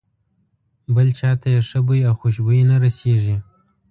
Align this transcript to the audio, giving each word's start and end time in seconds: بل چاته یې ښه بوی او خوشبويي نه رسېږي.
بل 0.95 1.07
چاته 1.19 1.47
یې 1.53 1.61
ښه 1.69 1.79
بوی 1.85 2.01
او 2.09 2.13
خوشبويي 2.19 2.63
نه 2.69 2.75
رسېږي. 2.83 3.37